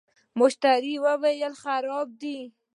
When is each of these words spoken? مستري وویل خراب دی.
مستري 0.39 0.95
وویل 1.05 1.53
خراب 1.61 2.07
دی. 2.21 2.37